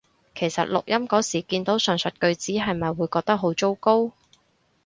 [0.33, 4.11] 其實錄音嗰時見到上述句子係咪會覺得好糟糕？